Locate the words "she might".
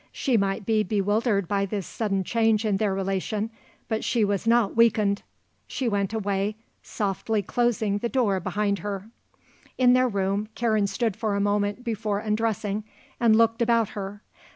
0.11-0.65